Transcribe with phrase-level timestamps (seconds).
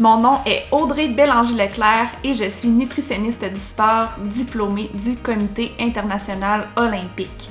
[0.00, 6.68] Mon nom est Audrey Bélanger-Leclerc et je suis nutritionniste du sport diplômée du Comité international
[6.76, 7.50] olympique.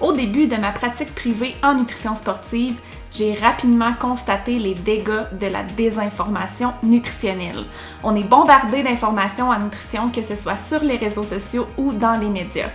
[0.00, 2.80] Au début de ma pratique privée en nutrition sportive,
[3.10, 7.64] j'ai rapidement constaté les dégâts de la désinformation nutritionnelle.
[8.04, 12.16] On est bombardé d'informations en nutrition, que ce soit sur les réseaux sociaux ou dans
[12.20, 12.70] les médias.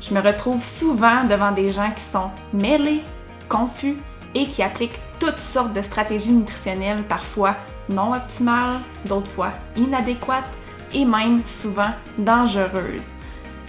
[0.00, 3.04] Je me retrouve souvent devant des gens qui sont mêlés,
[3.48, 3.98] confus
[4.34, 7.54] et qui appliquent toutes sortes de stratégies nutritionnelles, parfois
[7.88, 10.56] non optimales, d'autres fois inadéquates
[10.92, 13.10] et même souvent dangereuses.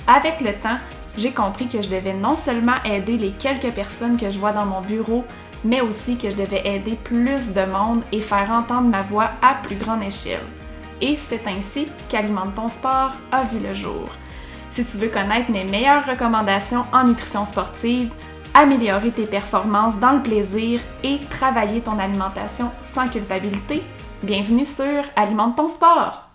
[0.08, 0.78] Avec le temps,
[1.18, 4.66] j'ai compris que je devais non seulement aider les quelques personnes que je vois dans
[4.66, 5.24] mon bureau,
[5.64, 9.56] mais aussi que je devais aider plus de monde et faire entendre ma voix à
[9.56, 10.46] plus grande échelle.
[11.02, 14.10] Et c'est ainsi qu'Alimente ton sport a vu le jour.
[14.70, 18.12] Si tu veux connaître mes meilleures recommandations en nutrition sportive,
[18.54, 23.84] améliorer tes performances dans le plaisir et travailler ton alimentation sans culpabilité,
[24.26, 26.28] bienvenue sur Alimente ton sport!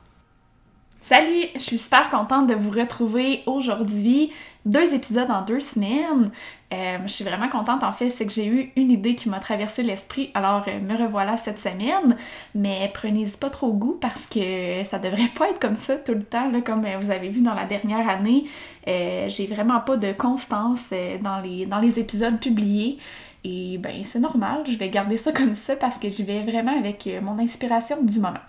[1.02, 4.30] Salut, je suis super contente de vous retrouver aujourd'hui.
[4.64, 6.30] Deux épisodes en deux semaines.
[6.72, 9.40] Euh, je suis vraiment contente en fait, c'est que j'ai eu une idée qui m'a
[9.40, 12.16] traversé l'esprit, alors euh, me revoilà cette semaine.
[12.54, 16.22] Mais prenez-y pas trop goût parce que ça devrait pas être comme ça tout le
[16.22, 18.44] temps, comme euh, vous avez vu dans la dernière année.
[18.86, 20.90] j'ai vraiment pas de constance
[21.22, 22.98] dans les épisodes publiés.
[23.44, 26.78] Et ben c'est normal, je vais garder ça comme ça parce que j'y vais vraiment
[26.78, 28.40] avec mon inspiration du moment.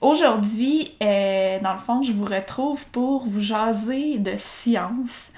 [0.00, 5.30] Aujourd'hui, euh, dans le fond, je vous retrouve pour vous jaser de science,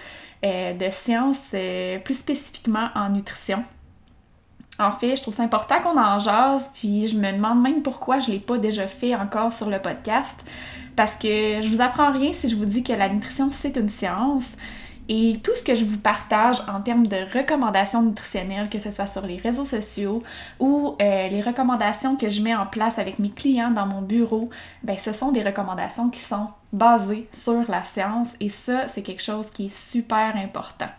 [0.44, 3.64] euh, de science euh, plus spécifiquement en nutrition.
[4.78, 8.18] En fait, je trouve ça important qu'on en jase, puis je me demande même pourquoi
[8.18, 10.44] je ne l'ai pas déjà fait encore sur le podcast.
[10.94, 13.88] Parce que je vous apprends rien si je vous dis que la nutrition, c'est une
[13.88, 14.48] science.
[15.12, 19.08] Et tout ce que je vous partage en termes de recommandations nutritionnelles, que ce soit
[19.08, 20.22] sur les réseaux sociaux
[20.60, 24.50] ou euh, les recommandations que je mets en place avec mes clients dans mon bureau,
[24.84, 29.22] ben ce sont des recommandations qui sont basées sur la science et ça, c'est quelque
[29.22, 30.90] chose qui est super important.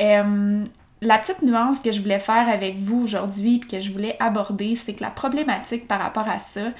[0.00, 0.64] Euh,
[1.00, 4.74] la petite nuance que je voulais faire avec vous aujourd'hui et que je voulais aborder,
[4.74, 6.70] c'est que la problématique par rapport à ça,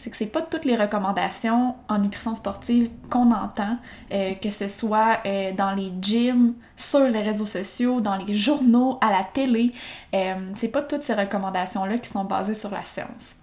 [0.00, 3.76] c'est que c'est pas toutes les recommandations en nutrition sportive qu'on entend,
[4.12, 8.98] euh, que ce soit euh, dans les gyms, sur les réseaux sociaux, dans les journaux,
[9.02, 9.72] à la télé.
[10.14, 13.34] Euh, c'est pas toutes ces recommandations-là qui sont basées sur la science.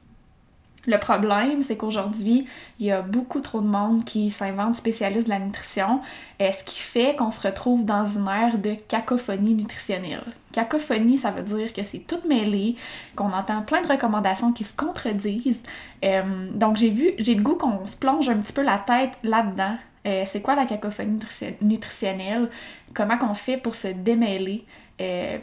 [0.87, 2.47] Le problème, c'est qu'aujourd'hui,
[2.79, 6.01] il y a beaucoup trop de monde qui s'invente spécialiste de la nutrition,
[6.39, 10.23] ce qui fait qu'on se retrouve dans une ère de cacophonie nutritionnelle.
[10.53, 12.77] Cacophonie, ça veut dire que c'est tout mêlé,
[13.17, 15.61] qu'on entend plein de recommandations qui se contredisent.
[16.05, 19.11] Euh, donc j'ai vu, j'ai le goût qu'on se plonge un petit peu la tête
[19.23, 19.75] là-dedans.
[20.05, 21.19] Euh, c'est quoi la cacophonie
[21.61, 22.49] nutritionnelle?
[22.93, 24.63] Comment qu'on fait pour se démêler?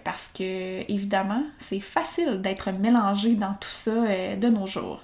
[0.03, 3.93] Parce que, évidemment, c'est facile d'être mélangé dans tout ça
[4.37, 5.03] de nos jours.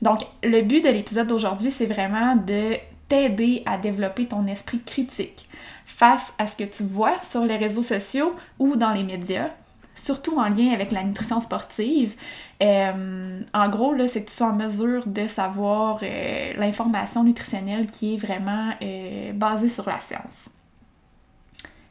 [0.00, 2.76] Donc, le but de l'épisode d'aujourd'hui, c'est vraiment de
[3.08, 5.48] t'aider à développer ton esprit critique
[5.84, 9.50] face à ce que tu vois sur les réseaux sociaux ou dans les médias,
[9.94, 12.14] surtout en lien avec la nutrition sportive.
[12.62, 17.90] Euh, en gros, là, c'est que tu sois en mesure de savoir euh, l'information nutritionnelle
[17.90, 20.48] qui est vraiment euh, basée sur la science.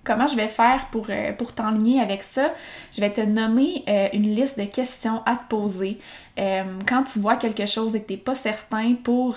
[0.10, 2.52] Comment je vais faire pour, euh, pour t'enligner avec ça?
[2.92, 6.00] Je vais te nommer euh, une liste de questions à te poser
[6.40, 9.36] euh, quand tu vois quelque chose et que tu n'es pas certain pour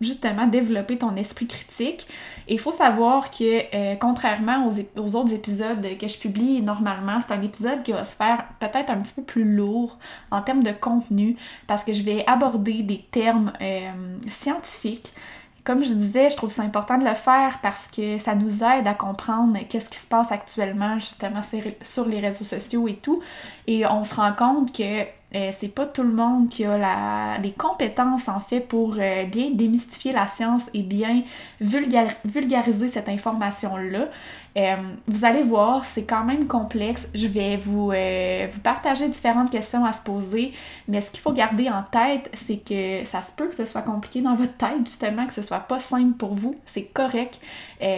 [0.00, 2.06] justement développer ton esprit critique.
[2.48, 7.34] Et il faut savoir que contrairement aux, aux, autres épisodes que je publie normalement, c'est
[7.34, 9.98] un épisode qui va se faire peut-être un petit peu plus lourd
[10.30, 11.36] en termes de contenu
[11.66, 13.52] parce que je vais aborder des termes
[14.30, 15.12] scientifiques
[15.64, 18.86] comme je disais, je trouve ça important de le faire parce que ça nous aide
[18.86, 21.42] à comprendre qu'est-ce qui se passe actuellement justement
[21.82, 23.22] sur les réseaux sociaux et tout.
[23.66, 25.04] Et on se rend compte que
[25.34, 29.24] euh, c'est pas tout le monde qui a la, les compétences en fait pour euh,
[29.24, 31.22] bien démystifier la science et bien
[31.60, 34.08] vulgariser cette information-là.
[34.58, 34.76] Euh,
[35.06, 37.06] vous allez voir, c'est quand même complexe.
[37.14, 40.52] Je vais vous, vous partager différentes questions à se poser,
[40.88, 43.82] mais ce qu'il faut garder en tête, c'est que ça se peut que ce soit
[43.82, 46.56] compliqué dans votre tête, justement, que ce soit pas simple pour vous.
[46.66, 47.38] C'est correct.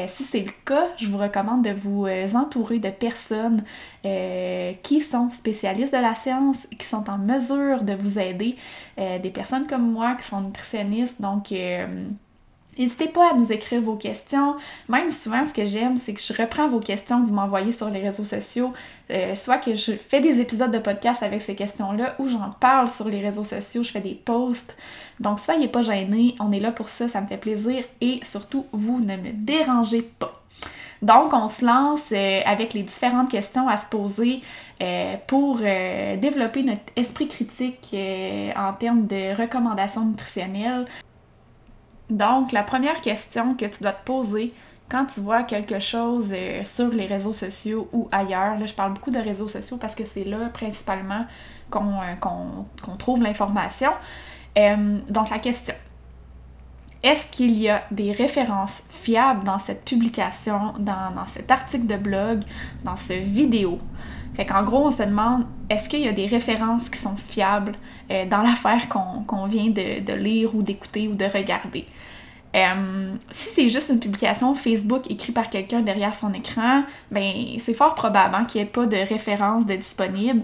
[0.08, 3.64] si c'est le cas, je vous recommande de vous entourer de personnes
[4.02, 8.56] qui sont spécialistes de la science, qui sont en mesure de vous aider.
[8.98, 11.86] Euh, des personnes comme moi qui sont nutritionnistes, donc euh,
[12.78, 14.56] N'hésitez pas à nous écrire vos questions.
[14.88, 17.90] Même souvent, ce que j'aime, c'est que je reprends vos questions que vous m'envoyez sur
[17.90, 18.72] les réseaux sociaux.
[19.10, 22.88] Euh, soit que je fais des épisodes de podcast avec ces questions-là ou j'en parle
[22.88, 24.74] sur les réseaux sociaux, je fais des posts.
[25.20, 28.64] Donc, soyez pas gênés, on est là pour ça, ça me fait plaisir et surtout,
[28.72, 30.41] vous ne me dérangez pas.
[31.02, 34.40] Donc, on se lance avec les différentes questions à se poser
[35.26, 37.94] pour développer notre esprit critique
[38.56, 40.86] en termes de recommandations nutritionnelles.
[42.08, 44.54] Donc, la première question que tu dois te poser
[44.88, 46.34] quand tu vois quelque chose
[46.64, 50.04] sur les réseaux sociaux ou ailleurs, là je parle beaucoup de réseaux sociaux parce que
[50.04, 51.24] c'est là principalement
[51.70, 53.90] qu'on trouve l'information.
[54.54, 55.74] donc la question,
[57.02, 62.42] est-ce qu'il y a des références fiables dans cette publication, dans, cet article de blog,
[62.84, 63.78] dans ce vidéo?
[64.34, 67.74] Fait qu'en gros, on se demande, est-ce qu'il y a des références qui sont fiables
[68.10, 71.86] euh, dans l'affaire qu'on vient de, lire ou d'écouter ou de regarder?
[72.54, 77.72] Euh, si c'est juste une publication Facebook écrite par quelqu'un derrière son écran, ben c'est
[77.72, 80.42] fort probable hein, qu'il n'y ait pas de référence de disponible.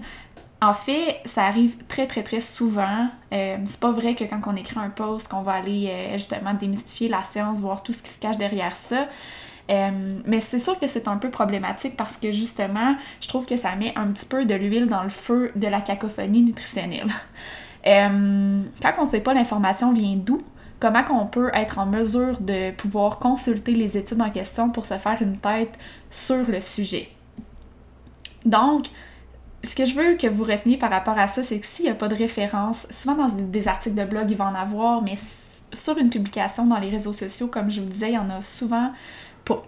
[0.61, 3.07] En fait, ça arrive très très très souvent.
[3.31, 6.53] Euh, c'est pas vrai que quand on écrit un post, qu'on va aller euh, justement
[6.53, 9.07] démystifier la science, voir tout ce qui se cache derrière ça.
[9.69, 13.55] Euh, mais c'est sûr que c'est un peu problématique parce que justement, je trouve que
[13.55, 17.11] ça met un petit peu de l'huile dans le feu de la cacophonie nutritionnelle.
[17.85, 20.41] quand on sait pas l'information vient d'où,
[20.81, 24.97] comment on peut être en mesure de pouvoir consulter les études en question pour se
[24.97, 25.77] faire une tête
[26.11, 27.09] sur le sujet?
[28.45, 28.87] Donc,
[29.63, 31.91] ce que je veux que vous reteniez par rapport à ça, c'est que s'il n'y
[31.91, 35.17] a pas de référence, souvent dans des articles de blog, il va en avoir, mais
[35.73, 38.41] sur une publication dans les réseaux sociaux, comme je vous disais, il y en a
[38.41, 38.91] souvent
[39.45, 39.63] pas.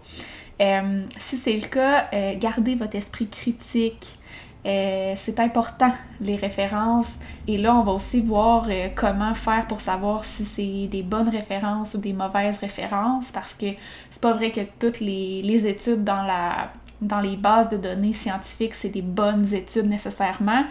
[0.62, 4.18] Euh, si c'est le cas, euh, gardez votre esprit critique.
[4.64, 5.92] Euh, c'est important,
[6.22, 7.10] les références.
[7.48, 11.96] Et là, on va aussi voir comment faire pour savoir si c'est des bonnes références
[11.96, 13.66] ou des mauvaises références, parce que
[14.12, 16.72] c'est pas vrai que toutes les, les études dans la
[17.02, 20.64] dans les bases de données scientifiques, c'est des bonnes études nécessairement.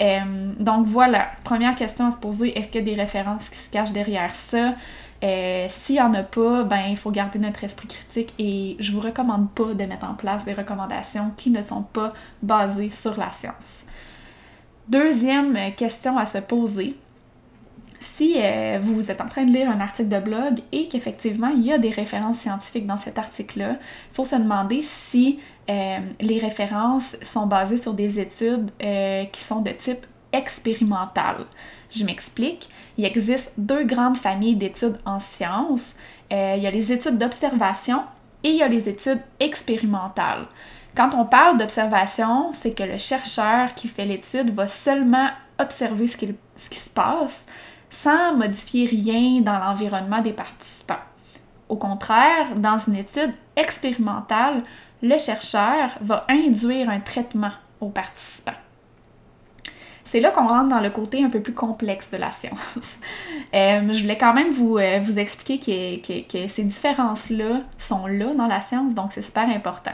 [0.00, 3.58] Euh, donc voilà, première question à se poser, est-ce qu'il y a des références qui
[3.58, 4.74] se cachent derrière ça?
[5.24, 8.92] Euh, S'il n'y en a pas, ben il faut garder notre esprit critique et je
[8.92, 13.18] vous recommande pas de mettre en place des recommandations qui ne sont pas basées sur
[13.18, 13.84] la science.
[14.88, 16.96] Deuxième question à se poser,
[18.00, 21.64] si euh, vous êtes en train de lire un article de blog et qu'effectivement il
[21.64, 26.38] y a des références scientifiques dans cet article-là, il faut se demander si euh, les
[26.38, 31.46] références sont basées sur des études euh, qui sont de type expérimental.
[31.90, 32.68] Je m'explique.
[32.98, 35.94] Il existe deux grandes familles d'études en sciences.
[36.30, 38.02] il y a les études d'observation
[38.44, 40.46] et il y a les études expérimentales.
[40.94, 45.28] Quand on parle d'observation, c'est que le chercheur qui fait l'étude va seulement
[45.58, 47.46] observer ce qui se passe
[47.90, 50.94] sans modifier rien dans l'environnement des participants.
[51.68, 54.62] Au contraire, dans une étude expérimentale,
[55.02, 58.52] le chercheur va induire un traitement aux participants.
[60.10, 62.58] C'est là qu'on rentre dans le côté un peu plus complexe de la science.
[63.54, 68.60] Euh, je voulais quand même vous, euh, expliquer que, ces différences-là sont là dans la
[68.60, 69.92] science, donc c'est super important.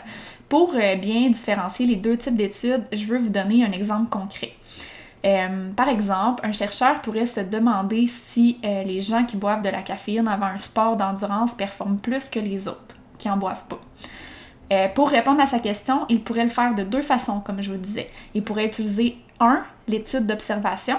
[0.48, 4.50] Pour euh, bien différencier les deux types d'études, je veux vous donner un exemple concret.
[5.24, 9.70] Euh, par exemple, un chercheur pourrait se demander si euh, les gens qui boivent de
[9.70, 13.80] la caféine avant un sport d'endurance performent plus que les autres qui en boivent pas.
[14.72, 17.70] Euh, pour répondre à sa question, il pourrait le faire de deux façons, comme je
[17.70, 18.10] vous disais.
[18.34, 20.96] Il pourrait utiliser, un, l'étude d'observation,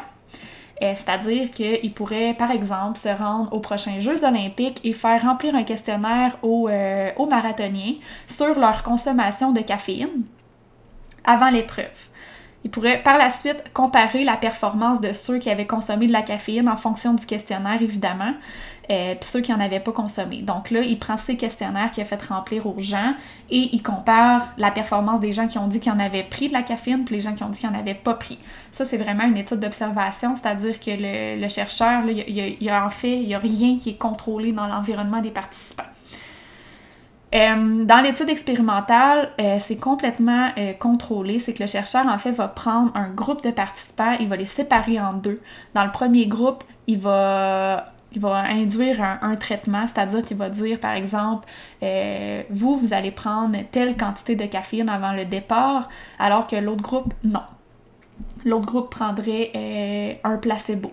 [0.82, 5.64] c'est-à-dire qu'il pourrait, par exemple, se rendre aux prochains Jeux olympiques et faire remplir un
[5.64, 6.70] questionnaire aux,
[7.16, 7.94] aux marathoniens
[8.28, 10.24] sur leur consommation de caféine
[11.24, 12.10] avant l'épreuve.
[12.66, 16.24] Il pourrait par la suite comparer la performance de ceux qui avaient consommé de la
[16.24, 18.34] caféine en fonction du questionnaire, évidemment,
[18.90, 20.42] euh, puis ceux qui n'en avaient pas consommé.
[20.42, 23.14] Donc là, il prend ces questionnaires qu'il a fait remplir aux gens
[23.52, 26.54] et il compare la performance des gens qui ont dit qu'ils en avaient pris de
[26.54, 28.40] la caféine puis les gens qui ont dit qu'ils n'en avaient pas pris.
[28.72, 30.90] Ça, c'est vraiment une étude d'observation, c'est-à-dire que
[31.40, 34.66] le, chercheur, il y, a, en fait, il n'y a rien qui est contrôlé dans
[34.66, 35.84] l'environnement des participants.
[37.34, 41.40] Euh, dans l'étude expérimentale, euh, c'est complètement euh, contrôlé.
[41.40, 44.46] C'est que le chercheur, en fait, va prendre un groupe de participants, il va les
[44.46, 45.42] séparer en deux.
[45.74, 50.80] Dans le premier groupe, il va, il va induire un, traitement, c'est-à-dire qu'il va dire,
[50.80, 51.48] par exemple,
[52.50, 55.90] vous, vous allez prendre telle quantité de caféine avant le départ,
[56.20, 57.42] alors que l'autre groupe, non.
[58.46, 60.92] L'autre groupe prendrait un placebo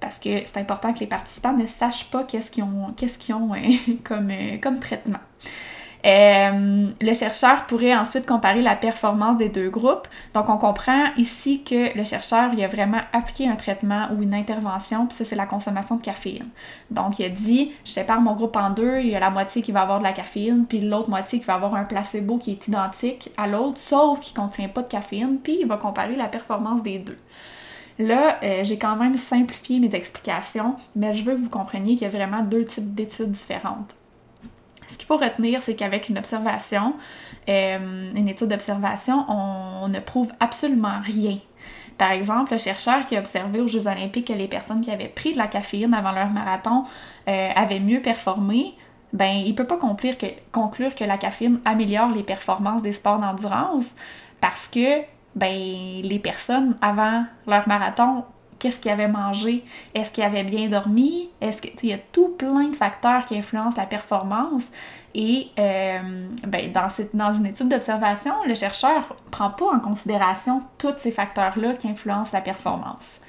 [0.00, 2.94] parce que c'est important que les participants ne sachent pas qu'est-ce qu'ils ont, ont
[4.04, 5.20] comme, comme traitement.
[6.06, 10.08] Euh, le chercheur pourrait ensuite comparer la performance des deux groupes.
[10.32, 14.34] Donc, on comprend ici que le chercheur il a vraiment appliqué un traitement ou une
[14.34, 16.48] intervention, puis ça, c'est la consommation de caféine.
[16.90, 19.62] Donc, il a dit je sépare mon groupe en deux, il y a la moitié
[19.62, 22.52] qui va avoir de la caféine, puis l'autre moitié qui va avoir un placebo qui
[22.52, 26.16] est identique à l'autre, sauf qu'il ne contient pas de caféine, puis il va comparer
[26.16, 27.18] la performance des deux.
[28.00, 32.04] Là, euh, j'ai quand même simplifié mes explications, mais je veux que vous compreniez qu'il
[32.04, 33.94] y a vraiment deux types d'études différentes.
[34.88, 36.94] Ce qu'il faut retenir, c'est qu'avec une observation,
[37.50, 41.36] euh, une étude d'observation, on, ne prouve absolument rien.
[41.98, 45.08] Par exemple, le chercheur qui a observé aux Jeux olympiques que les personnes qui avaient
[45.08, 46.86] pris de la caféine avant leur marathon
[47.28, 48.72] euh, avaient mieux performé,
[49.12, 53.18] ben il peut pas conclure que, conclure que la caféine améliore les performances des sports
[53.18, 53.90] d'endurance
[54.40, 55.02] parce que
[55.34, 58.24] ben les personnes avant leur marathon
[58.60, 62.28] qu'est-ce qu'ils avaient mangé, est-ce qu'ils avaient bien dormi, est-ce que il y a tout
[62.28, 64.64] plein de facteurs qui influencent la performance.
[65.14, 70.62] Et euh, ben, dans, cette, dans une étude d'observation, le chercheur prend pas en considération
[70.78, 73.20] tous ces facteurs-là qui influencent la performance.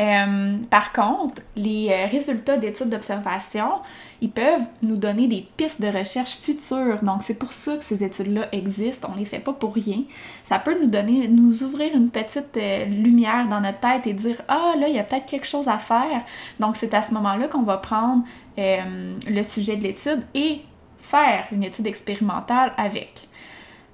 [0.00, 3.80] Euh, par contre, les euh, résultats d'études d'observation,
[4.20, 6.98] ils peuvent nous donner des pistes de recherche futures.
[7.02, 9.10] Donc, c'est pour ça que ces études-là existent.
[9.12, 10.02] On les fait pas pour rien.
[10.44, 14.42] Ça peut nous donner, nous ouvrir une petite euh, lumière dans notre tête et dire
[14.48, 16.24] ah là, il y a peut-être quelque chose à faire.
[16.58, 18.24] Donc, c'est à ce moment-là qu'on va prendre
[18.56, 20.60] le sujet de l'étude et
[21.00, 23.28] faire une étude expérimentale avec.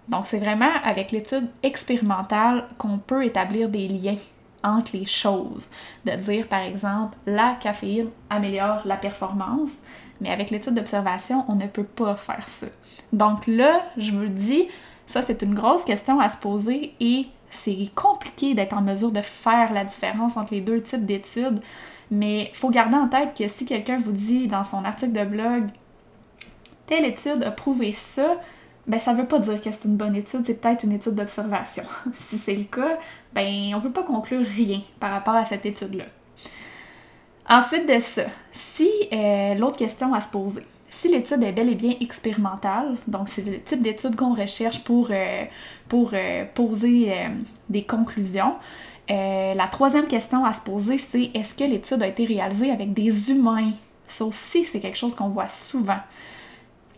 [0.08, 4.18] Donc, c'est vraiment avec l'étude expérimentale qu'on peut établir des liens
[4.62, 5.70] entre les choses.
[6.04, 9.72] De dire, par exemple, la caféine améliore la performance,
[10.20, 12.66] mais avec l'étude d'observation, on ne peut pas faire ça.
[13.12, 14.68] Donc là, je vous le dis,
[15.06, 19.22] ça c'est une grosse question à se poser et c'est compliqué d'être en mesure de
[19.22, 21.60] faire la différence entre les deux types d'études,
[22.10, 25.24] mais il faut garder en tête que si quelqu'un vous dit dans son article de
[25.24, 25.68] blog,
[26.86, 28.36] telle étude a prouvé ça,
[28.86, 31.84] ben ça veut pas dire que c'est une bonne étude, c'est peut-être une étude d'observation.
[32.20, 32.98] si c'est le cas,
[33.34, 36.04] ben on peut pas conclure rien par rapport à cette étude-là.
[37.48, 38.22] Ensuite de ça,
[38.52, 43.28] si euh, l'autre question à se poser, si l'étude est bel et bien expérimentale, donc
[43.28, 45.44] c'est le type d'étude qu'on recherche pour, euh,
[45.88, 47.12] pour euh, poser
[47.68, 48.54] des conclusions,
[49.08, 53.32] la troisième question à se poser, c'est est-ce que l'étude a été réalisée avec des
[53.32, 53.72] humains?
[54.06, 55.98] Ça aussi, c'est quelque chose qu'on voit souvent.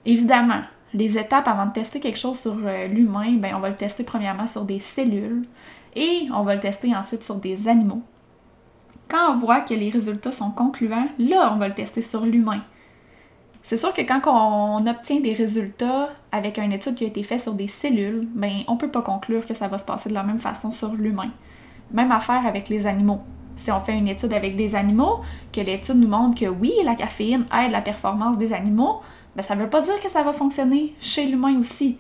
[0.05, 0.61] Évidemment,
[0.95, 4.05] les étapes avant de tester quelque chose sur euh, l'humain, ben, on va le tester
[4.05, 5.45] premièrement sur des cellules
[5.95, 8.03] et on va le tester ensuite sur des animaux.
[9.09, 12.63] Quand on voit que les résultats sont concluants, là, on va le tester sur l'humain.
[13.63, 17.41] C'est sûr que quand on obtient des résultats avec une étude qui a été faite
[17.41, 20.23] sur des cellules, ben, on peut pas conclure que ça va se passer de la
[20.23, 21.31] même façon sur l'humain.
[21.93, 23.21] Même affaire avec les animaux.
[23.57, 25.21] Si on fait une étude avec des animaux,
[25.53, 29.03] que l'étude nous montre que oui, la caféine aide la performance des animaux,
[29.37, 31.97] ben, ça ne veut pas dire que ça va fonctionner chez l'humain aussi.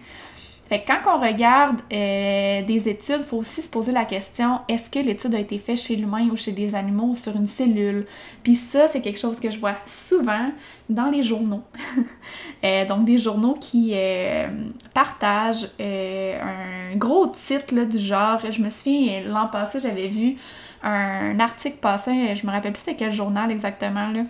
[0.72, 4.60] Fait que quand on regarde euh, des études, il faut aussi se poser la question
[4.68, 7.46] est-ce que l'étude a été faite chez l'humain ou chez des animaux ou sur une
[7.46, 8.06] cellule?
[8.42, 10.50] Puis ça, c'est quelque chose que je vois souvent
[10.88, 11.62] dans les journaux.
[12.64, 14.46] Euh, donc, des journaux qui euh,
[14.94, 18.38] partagent un gros titre là, du genre.
[18.38, 20.36] Je me souviens, l'an passé, j'avais vu
[20.84, 24.10] un article passé, je me rappelle plus c'était quel journal exactement.
[24.10, 24.22] Là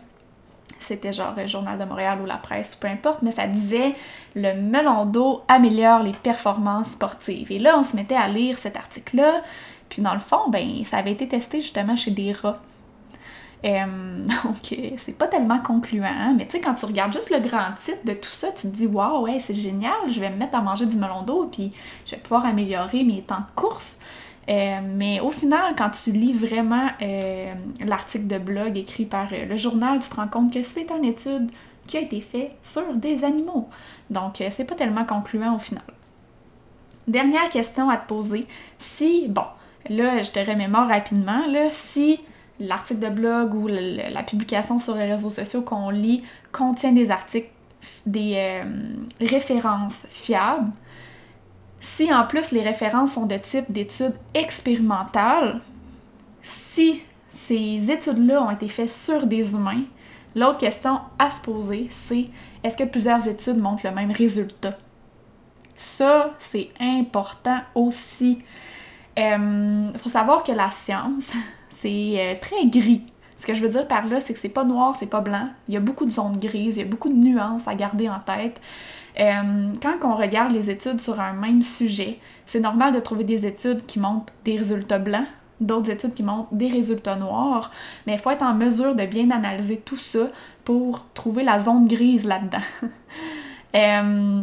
[0.83, 3.95] c'était genre le Journal de Montréal ou la presse ou peu importe, mais ça disait
[4.35, 7.51] le melon d'eau améliore les performances sportives.
[7.53, 9.43] Et là, on se mettait à lire cet article-là,
[9.89, 12.61] puis dans le fond, ben, ça avait été testé justement chez des rats.
[13.65, 17.39] Euh, donc, c'est pas tellement concluant, hein, mais tu sais, quand tu regardes juste le
[17.39, 20.37] grand titre de tout ça, tu te dis, waouh, ouais, c'est génial, je vais me
[20.37, 21.73] mettre à manger du melon d'eau, puis
[22.05, 24.01] je vais pouvoir améliorer mes temps de course.
[24.49, 29.47] Euh, mais au final, quand tu lis vraiment euh, l'article de blog écrit par euh,
[29.47, 31.51] le journal, tu te rends compte que c'est une étude
[31.87, 33.69] qui a été faite sur des animaux.
[34.11, 35.83] Donc, c'est pas tellement concluant au final.
[37.09, 38.47] Dernière question à te poser.
[38.79, 39.45] Si, bon,
[39.89, 42.21] là, je te remémore rapidement, là, si
[42.61, 46.23] l'article de blog ou la publication sur les réseaux sociaux qu'on lit
[46.53, 47.51] contient des articles,
[48.07, 48.63] des
[49.21, 50.71] références fiables,
[51.83, 55.61] si en plus les références sont de type d'études expérimentales,
[56.41, 59.83] si ces études-là ont été faites sur des humains,
[60.37, 62.27] l'autre question à se poser, c'est
[62.63, 64.79] est-ce que plusieurs études montrent le même résultat?
[65.77, 68.43] Ça, c'est important aussi.
[69.17, 71.33] Il euh, faut savoir que la science,
[71.81, 73.03] c'est euh, très gris.
[73.43, 75.49] Ce que je veux dire par là, c'est que c'est pas noir, c'est pas blanc.
[75.67, 78.09] Il y a beaucoup de zones grises, il y a beaucoup de nuances à garder
[78.09, 78.61] en tête.
[79.19, 83.45] Euh, quand on regarde les études sur un même sujet, c'est normal de trouver des
[83.45, 85.27] études qui montrent des résultats blancs,
[85.61, 87.73] d'autres études qui montrent des résultats noirs,
[88.07, 90.29] mais il faut être en mesure de bien analyser tout ça
[90.63, 92.59] pour trouver la zone grise là-dedans.
[93.75, 94.43] Euh,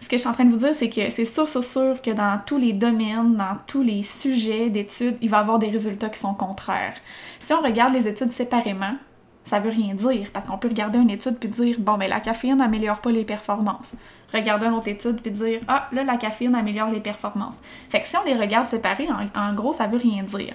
[0.00, 2.00] ce que je suis en train de vous dire, c'est que c'est sûr, sûr, sûr
[2.02, 5.68] que dans tous les domaines, dans tous les sujets d'études, il va y avoir des
[5.68, 6.94] résultats qui sont contraires.
[7.38, 8.96] Si on regarde les études séparément,
[9.44, 12.14] ça veut rien dire parce qu'on peut regarder une étude puis dire bon mais ben,
[12.14, 13.94] la caféine n'améliore pas les performances.
[14.32, 17.56] Regarder une autre étude puis dire ah là la caféine améliore les performances.
[17.88, 20.54] Fait que si on les regarde séparés, en, gros ça veut rien dire.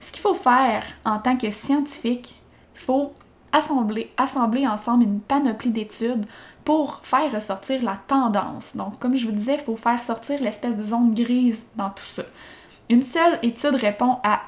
[0.00, 2.40] Ce qu'il faut faire en tant que scientifique,
[2.74, 3.12] il faut
[3.52, 6.26] assembler, assembler ensemble une panoplie d'études
[6.66, 8.74] pour faire ressortir la tendance.
[8.74, 12.04] Donc, comme je vous disais, il faut faire sortir l'espèce de zone grise dans tout
[12.04, 12.24] ça.
[12.90, 14.42] Une seule étude répond à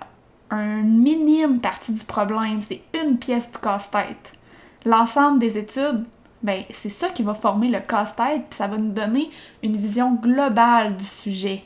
[0.51, 4.33] un minime partie du problème, c'est une pièce du casse-tête.
[4.85, 6.05] L'ensemble des études,
[6.43, 9.31] ben, c'est ça qui va former le casse-tête, puis ça va nous donner
[9.63, 11.63] une vision globale du sujet.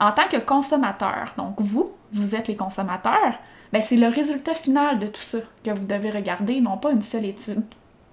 [0.00, 3.38] En tant que consommateur, donc vous, vous êtes les consommateurs,
[3.72, 7.00] ben, c'est le résultat final de tout ça que vous devez regarder, non pas une
[7.00, 7.64] seule étude.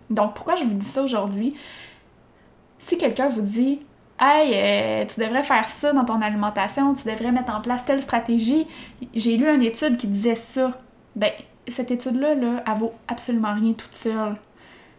[0.09, 1.55] Donc pourquoi je vous dis ça aujourd'hui?
[2.79, 3.81] Si quelqu'un vous dit
[4.17, 8.01] Hey, euh, tu devrais faire ça dans ton alimentation, tu devrais mettre en place telle
[8.01, 8.65] stratégie.
[9.13, 10.79] J'ai lu une étude qui disait ça.
[11.15, 11.31] Ben,
[11.67, 14.37] cette étude-là, là, elle vaut absolument rien toute seule.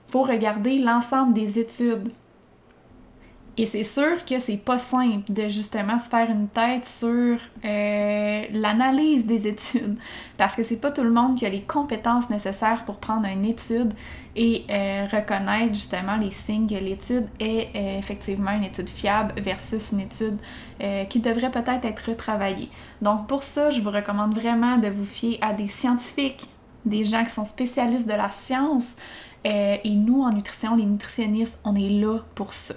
[0.08, 2.10] Faut regarder l'ensemble des études.
[3.58, 8.42] Et c'est sûr que c'est pas simple de justement se faire une tête sur euh,
[8.52, 9.96] l'analyse des études
[10.36, 13.46] parce que c'est pas tout le monde qui a les compétences nécessaires pour prendre une
[13.46, 13.94] étude
[14.34, 19.92] et euh, reconnaître justement les signes que l'étude est euh, effectivement une étude fiable versus
[19.92, 20.36] une étude
[21.08, 22.68] qui devrait peut-être être retravaillée.
[23.00, 26.50] Donc pour ça, je vous recommande vraiment de vous fier à des scientifiques,
[26.84, 28.94] des gens qui sont spécialistes de la science
[29.42, 32.75] et nous en nutrition, les nutritionnistes, on est là pour ça.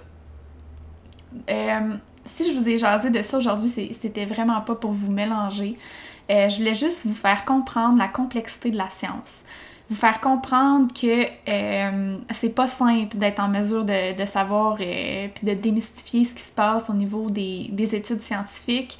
[1.50, 1.96] Euh,
[2.26, 5.76] si je vous ai jasé de ça aujourd'hui, c'était vraiment pas pour vous mélanger.
[6.30, 9.44] Euh, je voulais juste vous faire comprendre la complexité de la science.
[9.90, 15.54] Vous faire comprendre que euh, c'est pas simple d'être en mesure de, savoir puis de
[15.56, 19.00] démystifier ce qui se passe au niveau des, des études scientifiques.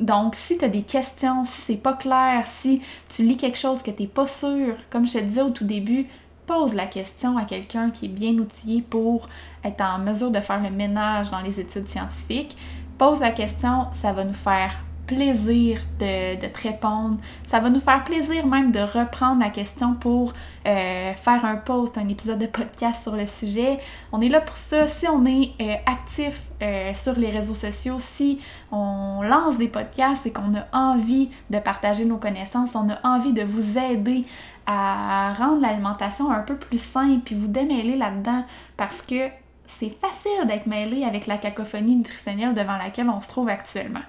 [0.00, 2.80] donc, si tu as des questions, si c'est pas clair, si
[3.14, 6.06] tu lis quelque chose que tu pas sûr, comme je te disais au tout début,
[6.48, 9.28] pose la question à quelqu'un qui est bien outillé pour
[9.62, 12.56] être en mesure de faire le ménage dans les études scientifiques.
[12.96, 14.72] Pose la question, ça va nous faire
[15.08, 17.16] plaisir de, te répondre.
[17.48, 20.34] Ça va nous faire plaisir même de reprendre la question pour
[20.66, 23.80] euh, faire un post, un épisode de podcast sur le sujet.
[24.12, 24.86] On est là pour ça.
[24.86, 28.38] Si on est euh, actif euh, sur les réseaux sociaux, si
[28.70, 33.32] on lance des podcasts et qu'on a envie de partager nos connaissances, on a envie
[33.32, 34.26] de vous aider
[34.66, 38.44] à rendre l'alimentation un peu plus simple puis vous démêler là-dedans
[38.76, 39.28] parce que
[39.66, 44.02] c'est facile d'être mêlé avec la cacophonie nutritionnelle devant laquelle on se trouve actuellement.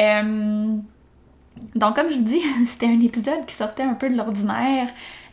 [0.00, 0.76] Euh,
[1.74, 4.88] donc, comme je vous dis, c'était un épisode qui sortait un peu de l'ordinaire,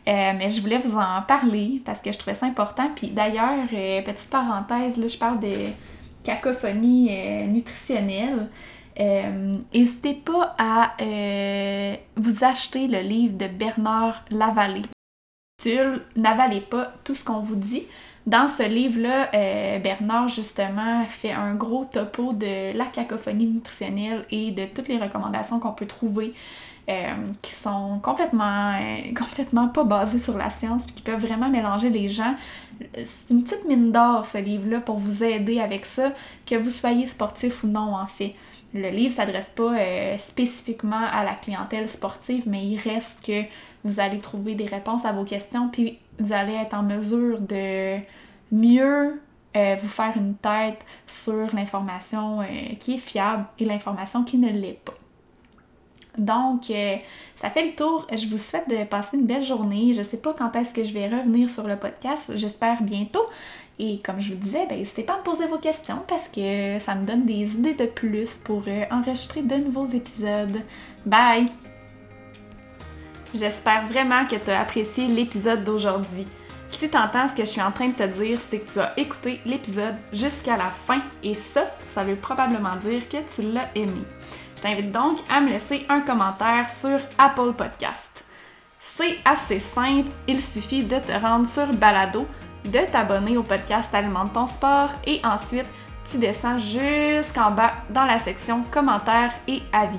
[0.08, 2.90] euh, mais je voulais vous en parler parce que je trouvais ça important.
[2.94, 5.54] Puis d'ailleurs, euh, petite parenthèse, là, je parle de
[6.24, 7.10] cacophonie
[7.48, 8.48] nutritionnelle.
[9.72, 10.94] N'hésitez pas à
[12.16, 14.82] vous acheter le livre de Bernard Lavallée.
[16.16, 17.86] N'avalez pas tout ce qu'on vous dit.
[18.30, 24.52] Dans ce livre-là, euh, Bernard, justement, fait un gros topo de la cacophonie nutritionnelle et
[24.52, 26.32] de toutes les recommandations qu'on peut trouver
[26.88, 27.08] euh,
[27.42, 31.90] qui sont complètement, euh, complètement pas basées sur la science et qui peuvent vraiment mélanger
[31.90, 32.36] les gens.
[32.94, 36.12] C'est une petite mine d'or, ce livre-là, pour vous aider avec ça,
[36.46, 38.36] que vous soyez sportif ou non, en fait.
[38.74, 39.74] Le livre s'adresse pas
[40.18, 43.42] spécifiquement à la clientèle sportive, mais il reste que
[43.82, 47.98] vous allez trouver des réponses à vos questions, puis vous allez être en mesure de
[48.50, 49.20] mieux
[49.56, 52.44] euh, vous faire une tête sur l'information euh,
[52.78, 54.94] qui est fiable et l'information qui ne l'est pas.
[56.18, 56.96] Donc, euh,
[57.34, 58.06] ça fait le tour.
[58.12, 59.92] Je vous souhaite de passer une belle journée.
[59.92, 62.32] Je ne sais pas quand est-ce que je vais revenir sur le podcast.
[62.36, 63.26] J'espère bientôt.
[63.80, 66.78] Et comme je vous disais, ben, n'hésitez pas à me poser vos questions parce que
[66.78, 70.60] ça me donne des idées de plus pour enregistrer de nouveaux épisodes.
[71.06, 71.48] Bye!
[73.34, 76.26] J'espère vraiment que tu as apprécié l'épisode d'aujourd'hui.
[76.70, 78.80] Si tu entends ce que je suis en train de te dire, c'est que tu
[78.80, 83.68] as écouté l'épisode jusqu'à la fin et ça, ça veut probablement dire que tu l'as
[83.74, 84.02] aimé.
[84.56, 88.24] Je t'invite donc à me laisser un commentaire sur Apple Podcast.
[88.78, 92.26] C'est assez simple, il suffit de te rendre sur Balado,
[92.64, 95.66] de t'abonner au podcast Alimente ton sport et ensuite
[96.10, 99.98] tu descends jusqu'en bas dans la section commentaires et avis